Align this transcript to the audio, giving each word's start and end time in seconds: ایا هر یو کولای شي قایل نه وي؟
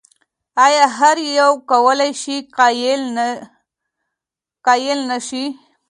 ایا 0.65 0.85
هر 0.97 1.17
یو 1.39 1.51
کولای 1.71 2.11
شي 2.21 2.35
قایل 4.65 5.01
نه 5.15 5.17
وي؟ 5.29 5.45